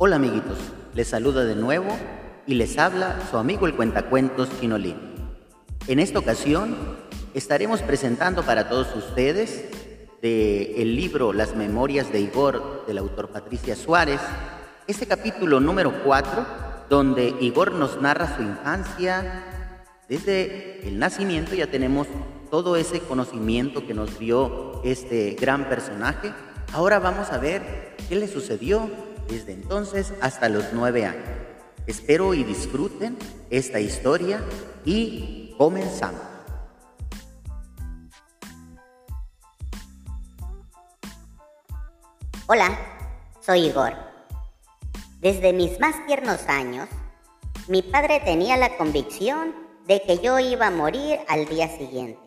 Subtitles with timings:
[0.00, 0.58] Hola amiguitos,
[0.94, 1.88] les saluda de nuevo
[2.46, 4.94] y les habla su amigo el cuentacuentos Chinolín.
[5.88, 6.76] En esta ocasión
[7.34, 9.64] estaremos presentando para todos ustedes
[10.22, 14.20] de el libro Las Memorias de Igor del autor Patricia Suárez,
[14.86, 16.46] este capítulo número 4
[16.88, 19.46] donde Igor nos narra su infancia.
[20.08, 22.06] Desde el nacimiento ya tenemos
[22.52, 26.32] todo ese conocimiento que nos dio este gran personaje.
[26.72, 31.28] Ahora vamos a ver qué le sucedió desde entonces hasta los nueve años.
[31.86, 33.16] Espero y disfruten
[33.50, 34.42] esta historia
[34.84, 36.20] y comenzamos.
[42.46, 42.78] Hola,
[43.40, 43.92] soy Igor.
[45.20, 46.88] Desde mis más tiernos años,
[47.68, 49.54] mi padre tenía la convicción
[49.86, 52.20] de que yo iba a morir al día siguiente.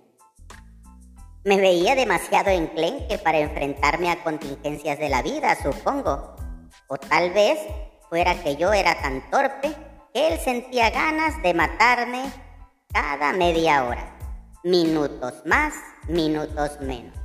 [1.43, 6.40] Me veía demasiado enclenque para enfrentarme a contingencias de la vida, supongo.
[6.93, 7.57] O tal vez
[8.09, 9.73] fuera que yo era tan torpe
[10.13, 12.29] que él sentía ganas de matarme
[12.91, 14.13] cada media hora.
[14.65, 15.73] Minutos más,
[16.09, 17.15] minutos menos.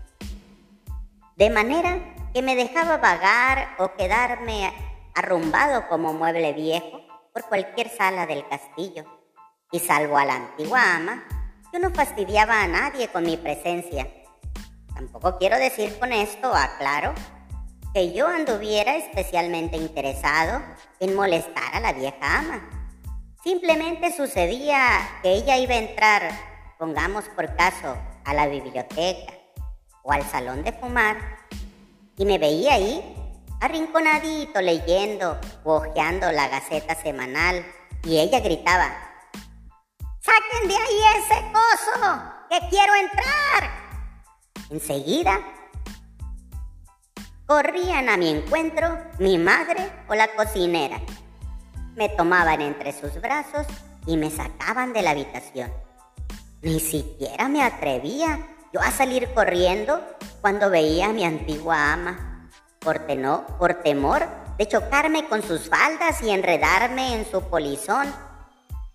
[1.35, 1.99] De manera
[2.33, 4.73] que me dejaba vagar o quedarme
[5.17, 7.01] arrumbado como mueble viejo
[7.33, 9.05] por cualquier sala del castillo.
[9.73, 11.25] Y salvo a la antigua ama,
[11.73, 14.07] yo no fastidiaba a nadie con mi presencia.
[14.95, 17.13] Tampoco quiero decir con esto, aclaro,
[17.97, 20.63] que yo anduviera especialmente interesado
[21.01, 22.69] en molestar a la vieja ama.
[23.43, 24.87] Simplemente sucedía
[25.23, 26.31] que ella iba a entrar,
[26.79, 29.33] pongamos por caso, a la biblioteca
[30.03, 31.17] o al salón de fumar
[32.19, 33.03] y me veía ahí,
[33.63, 37.65] arrinconadito leyendo o hojeando la gaceta semanal
[38.05, 38.95] y ella gritaba,
[40.21, 42.23] ¡Saquen de ahí ese coso!
[42.51, 43.71] ¡Que quiero entrar!
[44.69, 45.41] Enseguida
[47.47, 51.01] Corrían a mi encuentro mi madre o la cocinera.
[51.95, 53.69] Me tomaban entre sus brazos
[54.05, 55.73] y me sacaban de la habitación.
[56.63, 60.03] Ni siquiera me atrevía yo a salir corriendo
[60.41, 63.07] cuando veía a mi antigua ama, por,
[63.59, 64.27] por temor
[64.59, 68.13] de chocarme con sus faldas y enredarme en su polizón,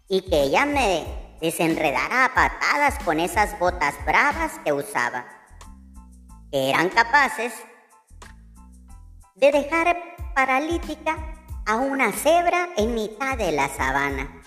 [0.09, 5.25] y que ella me desenredara a patadas con esas botas bravas que usaba,
[6.51, 7.53] eran capaces
[9.41, 9.97] de dejar
[10.35, 11.17] paralítica
[11.65, 14.39] a una cebra en mitad de la sabana.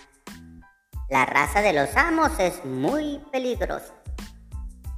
[1.11, 3.93] La raza de los amos es muy peligrosa.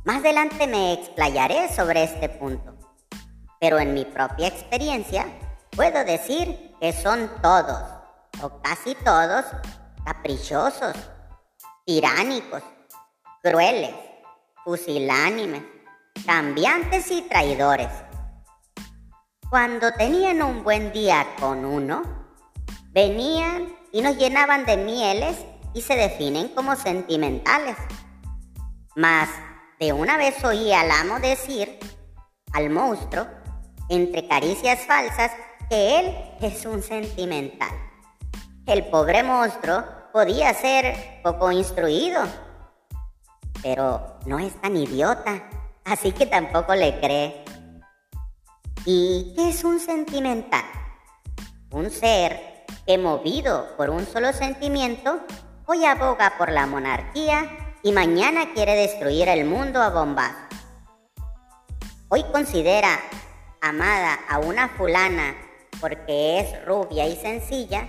[0.05, 2.77] Más adelante me explayaré sobre este punto,
[3.59, 5.27] pero en mi propia experiencia
[5.71, 7.83] puedo decir que son todos,
[8.43, 9.47] o casi todos,
[10.05, 10.95] caprichosos,
[11.87, 12.63] tiránicos,
[13.43, 13.95] crueles,
[14.63, 15.63] fusilánimes,
[16.27, 18.06] cambiantes y traidores.
[19.49, 22.03] Cuando tenían un buen día con uno,
[22.91, 25.37] venían y nos llenaban de mieles
[25.73, 27.77] y se definen como sentimentales.
[28.97, 29.29] Mas
[29.79, 31.79] de una vez oí al amo decir
[32.55, 33.25] al monstruo,
[33.89, 35.31] entre caricias falsas,
[35.71, 37.71] que él es un sentimental.
[38.67, 42.21] El pobre monstruo podía ser poco instruido,
[43.63, 45.49] pero no es tan idiota,
[45.85, 47.46] así que tampoco le cree.
[48.89, 50.63] ¿Y qué es un sentimental?
[51.73, 55.19] Un ser que movido por un solo sentimiento,
[55.67, 60.31] hoy aboga por la monarquía y mañana quiere destruir el mundo a bombas.
[62.11, 63.01] Hoy considera
[63.61, 65.35] amada a una fulana
[65.81, 67.89] porque es rubia y sencilla,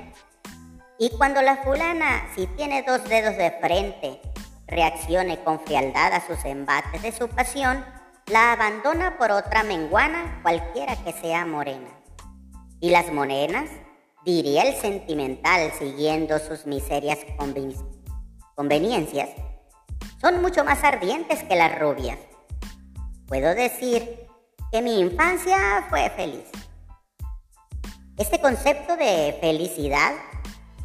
[0.97, 4.19] y cuando la fulana, si tiene dos dedos de frente,
[4.65, 7.85] reaccione con frialdad a sus embates de su pasión,
[8.27, 11.89] la abandona por otra menguana, cualquiera que sea morena.
[12.81, 13.69] Y las morenas,
[14.25, 17.19] diría el sentimental siguiendo sus miserias
[18.55, 19.29] conveniencias,
[20.19, 22.19] son mucho más ardientes que las rubias.
[23.27, 24.27] Puedo decir
[24.73, 26.49] que mi infancia fue feliz.
[28.17, 30.11] Este concepto de felicidad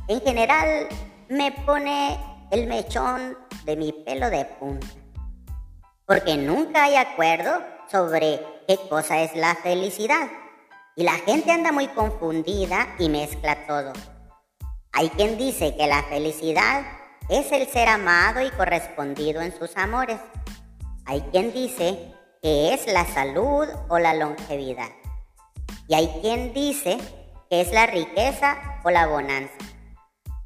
[0.06, 0.87] en general
[1.28, 2.19] me pone
[2.52, 5.01] el mechón de mi pelo de punta
[6.12, 8.38] porque nunca hay acuerdo sobre
[8.69, 10.29] qué cosa es la felicidad.
[10.94, 13.94] Y la gente anda muy confundida y mezcla todo.
[14.93, 16.82] Hay quien dice que la felicidad
[17.31, 20.19] es el ser amado y correspondido en sus amores.
[21.06, 22.12] Hay quien dice
[22.43, 24.91] que es la salud o la longevidad.
[25.88, 26.99] Y hay quien dice
[27.49, 29.56] que es la riqueza o la bonanza.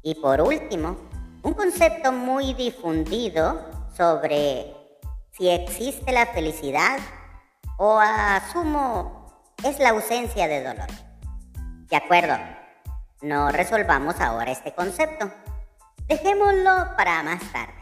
[0.01, 0.95] Y por último,
[1.43, 3.59] un concepto muy difundido
[3.97, 4.76] sobre
[5.37, 6.97] si existe la felicidad
[7.77, 10.87] o asumo es la ausencia de dolor.
[11.89, 12.37] De acuerdo,
[13.21, 15.31] no resolvamos ahora este concepto.
[16.07, 17.73] Dejémoslo para más tarde.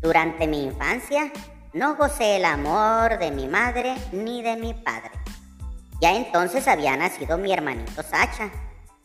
[0.00, 1.32] Durante mi infancia
[1.72, 5.10] no gocé el amor de mi madre ni de mi padre.
[6.00, 8.50] Ya entonces había nacido mi hermanito Sacha,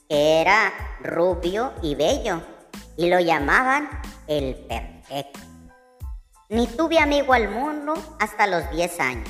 [0.08, 0.72] que era
[1.02, 2.42] rubio y bello,
[2.96, 3.90] y lo llamaban
[4.28, 5.55] el perfecto.
[6.48, 9.30] Ni tuve amigo al mundo hasta los 10 años,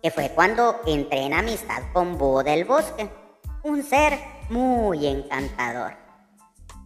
[0.00, 3.10] que fue cuando entré en amistad con Búho del Bosque,
[3.64, 4.16] un ser
[4.48, 5.96] muy encantador.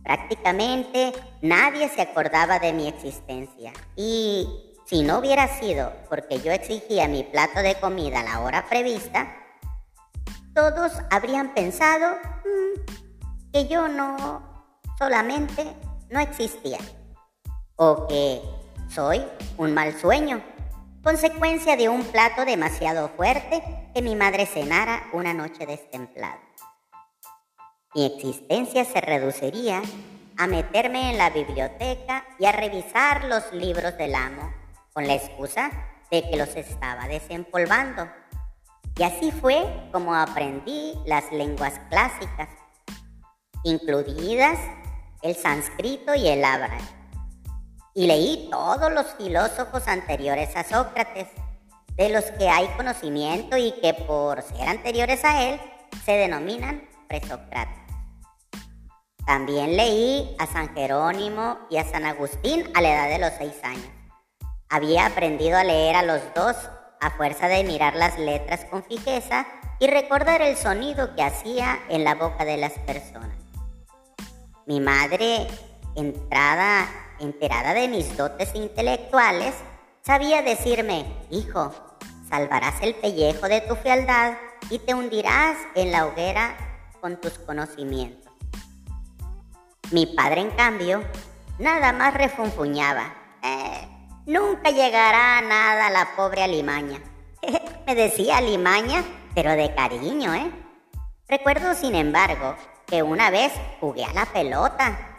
[0.02, 1.12] Prácticamente
[1.42, 7.22] nadie se acordaba de mi existencia y si no hubiera sido porque yo exigía mi
[7.22, 9.36] plato de comida a la hora prevista,
[10.54, 14.66] todos habrían pensado mm, que yo no
[14.98, 15.76] solamente
[16.08, 16.78] no existía
[17.76, 18.59] o que
[18.94, 19.24] soy
[19.56, 20.42] un mal sueño,
[21.02, 23.62] consecuencia de un plato demasiado fuerte
[23.94, 26.40] que mi madre cenara una noche destemplada.
[27.94, 29.82] Mi existencia se reduciría
[30.36, 34.52] a meterme en la biblioteca y a revisar los libros del amo,
[34.92, 35.70] con la excusa
[36.10, 38.08] de que los estaba desempolvando.
[38.96, 42.48] Y así fue como aprendí las lenguas clásicas,
[43.64, 44.58] incluidas
[45.22, 46.78] el sánscrito y el árabe.
[47.94, 51.28] Y leí todos los filósofos anteriores a Sócrates,
[51.96, 55.60] de los que hay conocimiento y que por ser anteriores a él
[56.04, 57.80] se denominan presocráticos.
[59.26, 63.54] También leí a San Jerónimo y a San Agustín a la edad de los seis
[63.62, 63.90] años.
[64.68, 66.56] Había aprendido a leer a los dos
[67.00, 69.46] a fuerza de mirar las letras con fijeza
[69.78, 73.36] y recordar el sonido que hacía en la boca de las personas.
[74.66, 75.46] Mi madre,
[75.96, 76.88] entrada,
[77.20, 79.54] enterada de mis dotes intelectuales,
[80.02, 81.72] sabía decirme, hijo,
[82.28, 84.34] salvarás el pellejo de tu fealdad
[84.70, 86.56] y te hundirás en la hoguera
[87.00, 88.32] con tus conocimientos.
[89.90, 91.02] Mi padre, en cambio,
[91.58, 93.14] nada más refunfuñaba.
[93.42, 93.88] Eh,
[94.26, 97.00] nunca llegará a nada la pobre Alimaña.
[97.86, 99.02] Me decía Alimaña,
[99.34, 100.50] pero de cariño, ¿eh?
[101.28, 102.56] Recuerdo, sin embargo,
[102.86, 105.09] que una vez jugué a la pelota.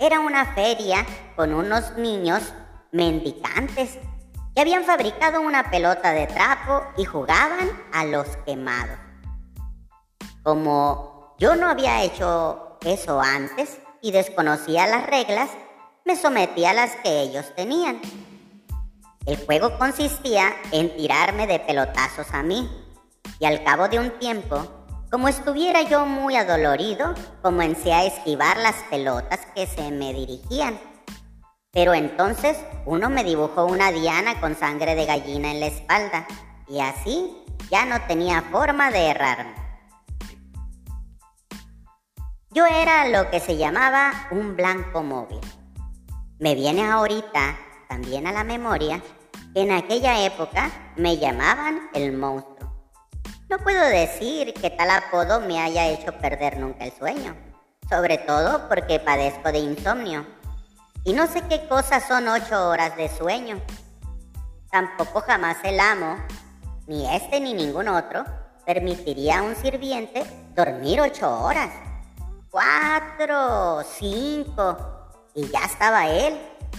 [0.00, 1.04] Era una feria
[1.34, 2.52] con unos niños
[2.92, 3.98] mendicantes
[4.54, 8.96] que habían fabricado una pelota de trapo y jugaban a los quemados.
[10.44, 15.50] Como yo no había hecho eso antes, y desconocía las reglas,
[16.04, 18.00] me sometí a las que ellos tenían.
[19.26, 22.70] El juego consistía en tirarme de pelotazos a mí,
[23.40, 24.77] y al cabo de un tiempo,
[25.10, 30.78] como estuviera yo muy adolorido, comencé a esquivar las pelotas que se me dirigían.
[31.72, 36.26] Pero entonces uno me dibujó una diana con sangre de gallina en la espalda,
[36.68, 37.32] y así
[37.70, 39.54] ya no tenía forma de errarme.
[42.50, 45.40] Yo era lo que se llamaba un blanco móvil.
[46.38, 47.58] Me viene ahorita
[47.88, 49.02] también a la memoria
[49.54, 52.57] que en aquella época me llamaban el monstruo.
[53.48, 57.36] No puedo decir que tal apodo me haya hecho perder nunca el sueño,
[57.88, 60.26] sobre todo porque padezco de insomnio.
[61.04, 63.60] Y no sé qué cosas son ocho horas de sueño.
[64.70, 66.16] Tampoco jamás el amo,
[66.86, 68.24] ni este ni ningún otro,
[68.66, 70.24] permitiría a un sirviente
[70.54, 71.70] dormir ocho horas
[72.50, 74.76] cuatro, cinco,
[75.34, 76.38] y ya estaba él,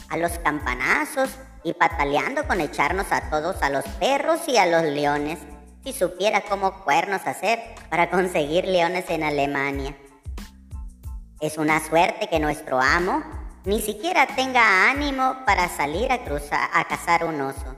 [0.09, 1.29] a los campanazos
[1.63, 5.39] y pataleando con echarnos a todos, a los perros y a los leones,
[5.91, 9.97] si supiera cómo cuernos hacer para conseguir leones en Alemania.
[11.41, 13.23] Es una suerte que nuestro amo
[13.65, 17.75] ni siquiera tenga ánimo para salir a cruzar a cazar un oso.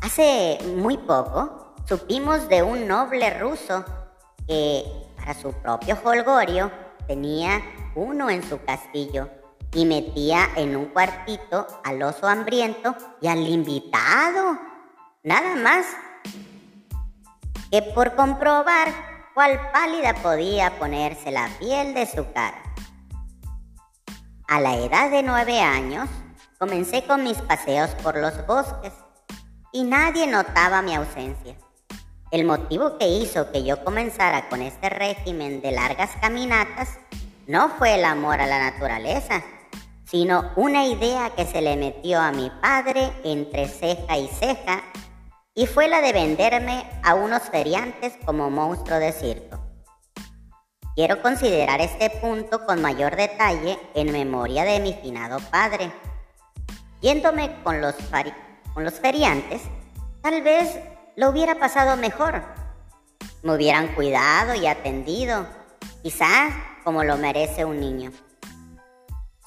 [0.00, 3.84] Hace muy poco supimos de un noble ruso
[4.48, 4.82] que
[5.24, 6.72] a su propio holgorio,
[7.06, 7.62] tenía
[7.94, 9.28] uno en su castillo
[9.72, 14.58] y metía en un cuartito al oso hambriento y al invitado.
[15.22, 15.86] Nada más
[17.70, 18.88] que por comprobar
[19.34, 22.62] cuál pálida podía ponerse la piel de su cara.
[24.48, 26.08] A la edad de nueve años,
[26.58, 28.92] comencé con mis paseos por los bosques
[29.72, 31.56] y nadie notaba mi ausencia.
[32.30, 36.98] El motivo que hizo que yo comenzara con este régimen de largas caminatas
[37.46, 39.42] no fue el amor a la naturaleza,
[40.04, 44.82] sino una idea que se le metió a mi padre entre ceja y ceja
[45.58, 49.58] y fue la de venderme a unos feriantes como monstruo de circo.
[50.94, 55.90] Quiero considerar este punto con mayor detalle en memoria de mi finado padre.
[57.00, 57.96] Yéndome con los,
[58.72, 59.62] con los feriantes,
[60.22, 60.78] tal vez
[61.16, 62.40] lo hubiera pasado mejor.
[63.42, 65.44] Me hubieran cuidado y atendido,
[66.04, 68.12] quizás como lo merece un niño.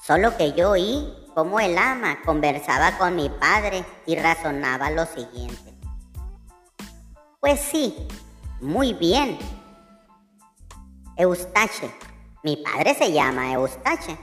[0.06, 5.71] Solo que yo oí cómo el ama conversaba con mi padre y razonaba lo siguiente.
[7.42, 7.92] Pues sí,
[8.60, 9.36] muy bien.
[11.16, 11.90] Eustache,
[12.44, 14.16] mi padre se llama Eustache.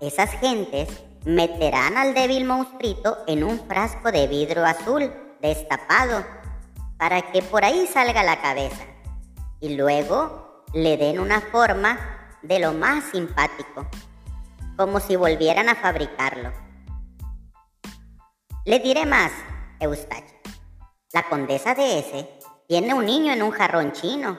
[0.00, 0.88] Esas gentes
[1.24, 6.24] meterán al débil monstruito en un frasco de vidrio azul destapado
[6.96, 8.84] para que por ahí salga la cabeza
[9.58, 11.98] y luego le den una forma
[12.42, 13.84] de lo más simpático,
[14.76, 16.52] como si volvieran a fabricarlo.
[18.64, 19.32] Le diré más,
[19.80, 20.37] Eustache.
[21.14, 22.28] La condesa de ese
[22.66, 24.38] tiene un niño en un jarrón chino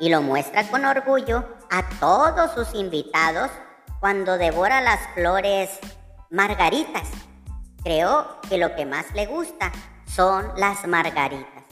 [0.00, 3.52] y lo muestra con orgullo a todos sus invitados
[4.00, 5.70] cuando devora las flores
[6.28, 7.08] margaritas.
[7.84, 9.70] Creo que lo que más le gusta
[10.06, 11.62] son las margaritas.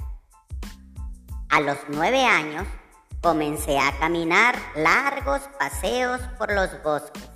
[1.49, 2.68] A los nueve años
[3.20, 7.28] comencé a caminar largos paseos por los bosques,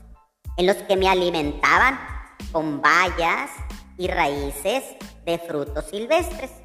[0.56, 1.98] en los que me alimentaban
[2.52, 3.50] con bayas
[3.98, 4.84] y raíces
[5.24, 6.63] de frutos silvestres.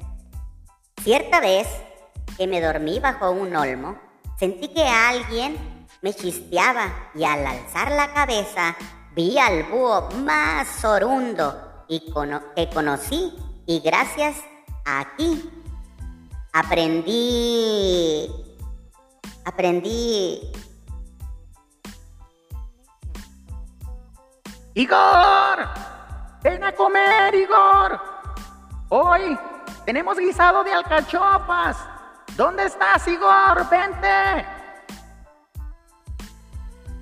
[1.02, 1.66] Cierta vez
[2.36, 3.96] que me dormí bajo un olmo,
[4.38, 8.76] sentí que alguien me chisteaba y al alzar la cabeza
[9.14, 12.00] vi al búho más orundo y
[12.54, 13.32] que conocí
[13.64, 14.36] y gracias
[14.84, 15.50] a aquí
[16.52, 18.30] aprendí,
[19.46, 20.52] aprendí.
[24.74, 25.68] Igor,
[26.42, 28.00] ven a comer, Igor.
[28.90, 29.38] Hoy
[29.90, 31.76] tenemos guisado de alcachofas.
[32.36, 33.68] ¿Dónde estás, Igor?
[33.68, 34.46] Vente.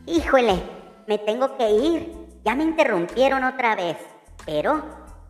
[0.06, 0.62] Híjole,
[1.06, 2.40] me tengo que ir.
[2.46, 3.98] Ya me interrumpieron otra vez.
[4.46, 4.82] Pero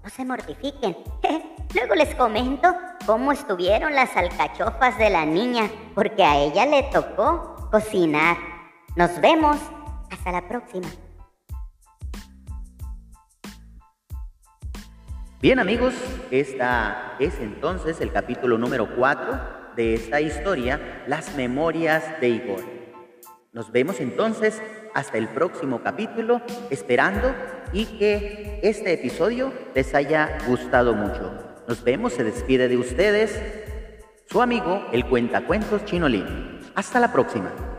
[0.05, 0.99] no se mortifiquen.
[1.75, 2.73] Luego les comento
[3.05, 8.37] cómo estuvieron las alcachofas de la niña, porque a ella le tocó cocinar.
[8.95, 9.57] Nos vemos.
[10.13, 10.87] Hasta la próxima.
[15.41, 15.95] Bien amigos,
[16.33, 19.39] esta es entonces el capítulo número 4
[19.77, 22.65] de esta historia, Las Memorias de Igor.
[23.53, 24.61] Nos vemos entonces
[24.95, 27.33] hasta el próximo capítulo, esperando
[27.73, 31.63] y que este episodio les haya gustado mucho.
[31.69, 33.41] Nos vemos, se despide de ustedes
[34.27, 36.59] su amigo, el cuentacuentos Chinolín.
[36.75, 37.78] Hasta la próxima.